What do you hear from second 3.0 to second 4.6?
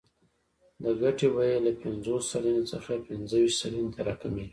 پنځه ویشت سلنې ته راکمېږي